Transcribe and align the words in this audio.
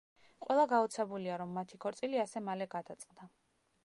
ყველა 0.45 0.63
გაოცებულია, 0.71 1.35
რომ 1.41 1.53
მათი 1.57 1.79
ქორწილი 1.85 2.21
ასე 2.25 2.43
მალე 2.47 2.69
გადაწყდა. 2.73 3.29